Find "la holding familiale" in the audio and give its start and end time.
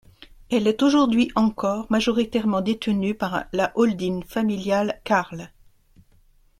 3.53-4.99